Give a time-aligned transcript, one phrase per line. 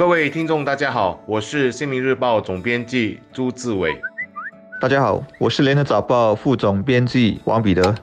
[0.00, 3.94] 各位听众，大家好，我是《新民日报》总编辑朱志伟。
[4.80, 7.94] 大家好，我是《联合早报》副总编辑王彼得。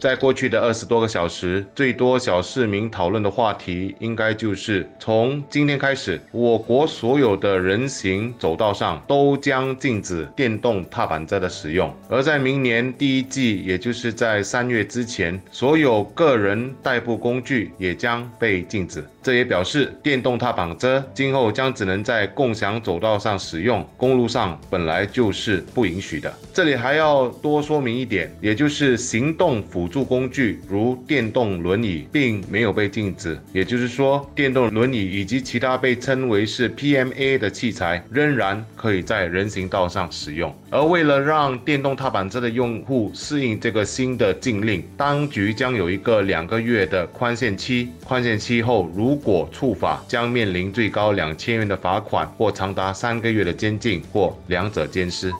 [0.00, 11.94] 在过去的二十多个小时，最多小市民讨论的话题，应该就是从今天开始，我国所有的人行走道上都将禁止电动踏板车的使用。
[12.08, 19.04] 而在明年第一季，也就是在三月之前，所有个人代步工具也将被禁止。
[19.22, 26.32] 这也表示，电动踏板车今后将只能在共享走道上使用，公路上本来就是不允许的。
[26.54, 40.54] 这里还要多说明一点，也就是行动辅助工具如电动轮椅并没有被禁止，也就是说，电动轮椅以及其他被称为是 PMA 的器材仍然可以在人行道上使用。
[40.70, 55.32] 而为了让电动踏板车的用户适应这个新的禁令，当局将有一个两个月的宽限期，宽限期后如如果触法，将面临最高两千元的罚款，或长达三个月的监禁，或两者兼施。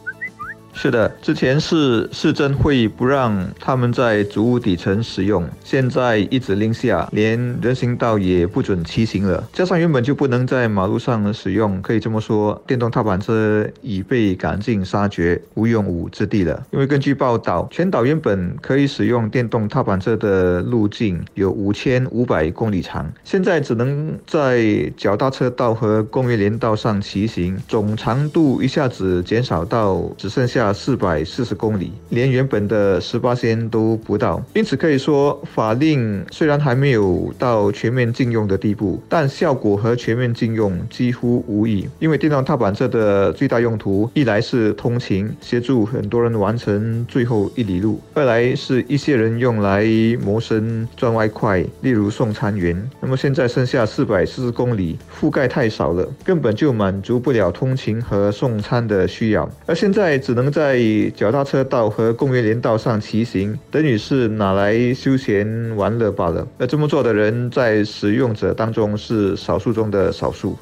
[0.72, 9.46] 是的，之前是市政会不让他们在主屋底层使用，现在一指令下，连人行道也不准骑行了。
[9.52, 16.64] 加上原本就不能在马路上使用，可以这么说，电动踏板车已被赶尽杀绝，无用武之地了。
[16.70, 30.59] 因为根据报道，全岛原本可以使用电动踏板车的路径有五千五百公里长，现在只能在脚踏车道和工业连道上骑行，总长度一下子减少到只剩下。
[30.60, 41.88] 下四百四十公里，连原本的十八仙都不到，因此可以说法令虽然还没有到全面禁用的地步，但效果和全面禁用几乎无异。
[41.98, 49.82] 因为电动踏板车的最大用途，一来是通勤，协助很多人完成最后一里路；二来是一些人用来
[50.22, 52.76] 谋生赚外快，例如送餐员。
[53.00, 59.48] 那么现在剩下四百四十公里，覆盖太少了，根本就满足不了通勤和送餐的需要。
[59.64, 60.49] 而现在只能。
[60.50, 60.80] 在
[61.14, 66.46] 脚踏车道和公园连道上骑行，等于是拿来休闲玩乐罢了。
[66.58, 70.56] 而这么做的人，在使用者当中是少数中的少数。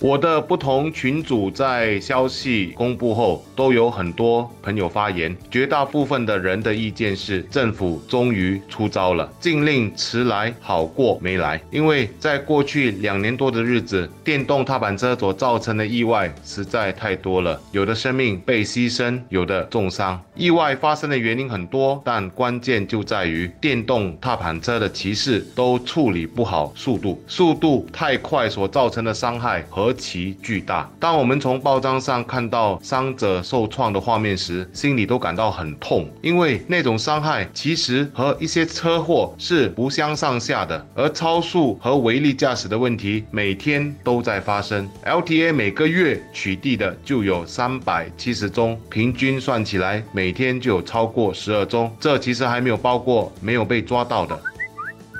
[0.00, 5.36] 我的不同群组在消息公布后，都有很多朋友发言。
[5.50, 11.60] 绝大部分的人的意见是，政府终于出招了，禁令迟来好过没来。
[11.70, 20.18] 因为在过去两年多的日子，电动踏板车所造成的意外实在太多了，有的生命被牺牲，有的重伤。
[20.34, 29.89] 意外发生的原因很多，但关键就在于电动踏板车的骑士都处理不好速度，速度太快所造成的伤害和。
[29.92, 30.90] 其巨大！
[30.98, 40.86] 当我们从报章上看到伤者受创的画面时，心里都感到很痛，因为那种伤害其实和一些车祸是不相上下的。
[40.94, 51.90] 而超速和违例驾驶的问题每天都在发生，LTA 每个月取缔的就有三百七十宗，平均算起来每天就有超过十二宗。
[52.00, 54.38] 这其实还没有包括没有被抓到的。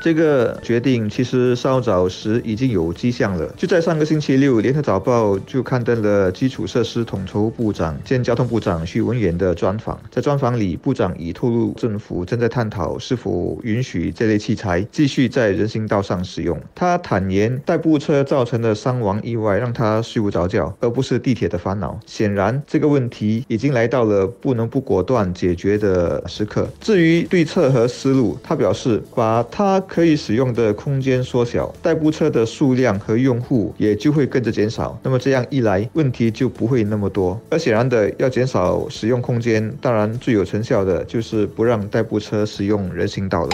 [0.00, 3.46] 这个决定其实稍早时已经有迹象了。
[3.56, 10.00] 就在上个星期六，《联合早报》就刊登了基础设施统筹部长兼交通部长徐文远的专访。
[10.10, 16.58] 在专访里，部长已透露政府正在探讨是否允许这类器材继续在人行道上使用。
[16.74, 22.00] 他坦言，代步车造成的伤亡意外让他睡不着觉，而不是地铁的烦恼。
[22.06, 26.66] 显然，这个问题已经来到了不能不果断解决的时刻。
[26.80, 29.78] 至于对策和思路，他表示把他。
[29.90, 34.96] 可以使用的空间缩小，代步车的数量和用户也就会跟着减少。
[35.02, 37.38] 那么这样一来，问题就不会那么多。
[37.50, 43.50] 而显然的，要减少使用空间，当然最有成效的就是不让代步车使用人行道了。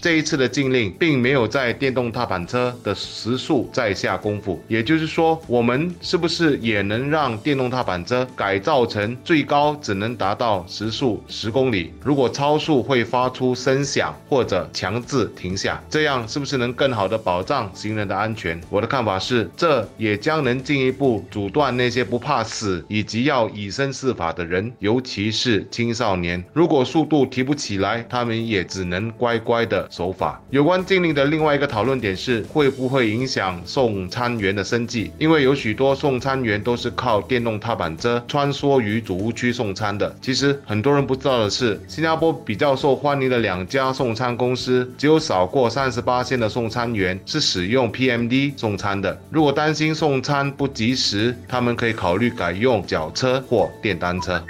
[0.00, 11.92] 这一次的禁令并没有在电动踏板车的时速再下功夫，也就是说，我们是不是也能让电动踏板车改造成最高只能达到时速十公里？
[12.04, 18.60] 如果超速会发出声响或者强制停下，这样是不是能更好的保障行人的安全？
[18.70, 26.42] 我的看法是，这也将能进一步阻断那些不怕死以及要以身试法的人，尤其是青少年。
[26.52, 29.87] 如果速度提不起来，他们也只能乖乖的。
[29.90, 35.10] 手法有关禁令的另外一个讨论点是，会不会影响送餐员的生计？
[35.18, 40.14] 因为有许多送餐员都是靠电动踏板车穿梭于主屋区送餐的。
[40.20, 49.18] 其实很多人不知道的是，新加坡比较受欢迎的两家送餐公司，只有少过三十八线的送餐员是使用 PMD 送餐的。
[49.30, 54.42] 如果担心送餐不及时，他们可以考虑改用脚车或电单车。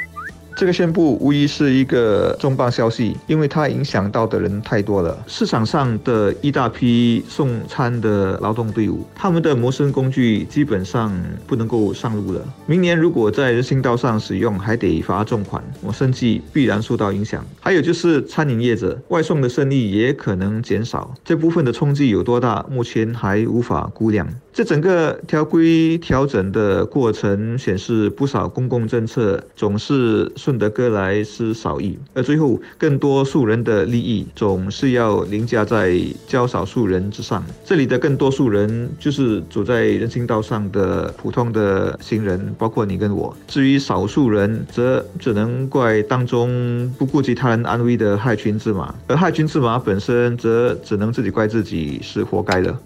[0.58, 5.16] 这个宣布无疑是一个重磅消息，因为它影响到的人太多了。
[5.28, 11.16] 市场上的一大批送餐的劳动队伍，他们的谋生工具基本上
[11.46, 12.42] 不能够上路了。
[12.66, 17.46] 明年如果在人行道上使用，还得罚重款，我生计必然受到影响。
[17.60, 24.26] 还有就是餐饮业者外送的生意也可能减少，这部分的冲击有多大，目前还无法估量。
[24.58, 35.96] 这整个条规调整的过程显示，不少公共政策总是顺得哥来失少意，而最后更多数人的利益总是要凌驾在
[36.26, 37.44] 较少数人之上。
[37.64, 43.32] 这里的更多数人就是走在人行道上的普通的行人，包括你跟我。
[43.46, 52.76] 至于少数人，则只能怪当中不顾及他人安危的害群之马，而害群之马本身则只能自己怪自己是活该的。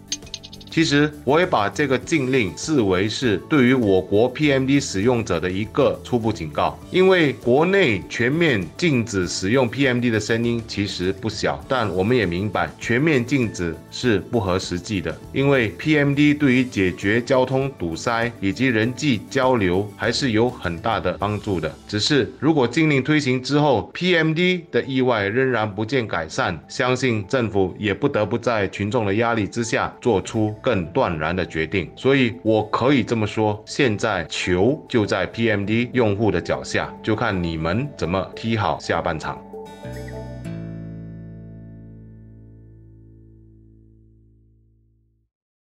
[0.72, 6.78] 其实，我也把这个禁令视为是对于我国 PMD 使用者的一个初步警告。
[6.90, 15.14] 因为国内全面禁止使用 PMD 的声音其实不小，但我们也明白，全面禁止是不合实际的。
[15.34, 21.70] 因为 PMD 对于解决交通堵塞以及人际交流还是有很大的帮助的。
[21.86, 30.54] 只是如果禁令推行之后，PMD 的意外仍然不见改善，相信政府也不得不在群众的压力之下做出。
[30.62, 39.38] 更断然的决定，所以我可以这么说：现在球就在 PMD 用户的脚下，就看你们怎么踢好下半场。